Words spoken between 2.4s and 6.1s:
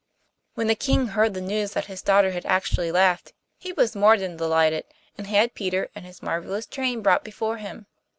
actually laughed, he was more than delighted, and had Peter and